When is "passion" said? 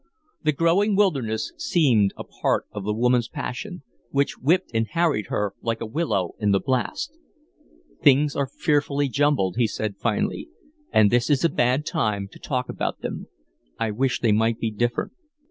3.27-3.83